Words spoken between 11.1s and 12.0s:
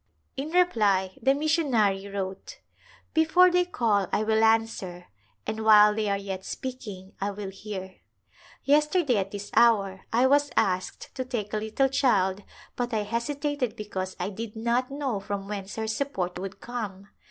to take a little